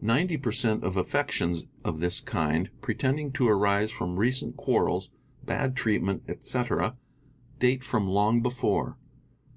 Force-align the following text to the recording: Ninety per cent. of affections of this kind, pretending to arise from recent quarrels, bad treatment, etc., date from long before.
Ninety 0.00 0.36
per 0.36 0.52
cent. 0.52 0.84
of 0.84 0.96
affections 0.96 1.66
of 1.84 1.98
this 1.98 2.20
kind, 2.20 2.70
pretending 2.80 3.32
to 3.32 3.48
arise 3.48 3.90
from 3.90 4.20
recent 4.20 4.56
quarrels, 4.56 5.10
bad 5.44 5.74
treatment, 5.74 6.22
etc., 6.28 6.96
date 7.58 7.82
from 7.82 8.06
long 8.06 8.40
before. 8.40 8.96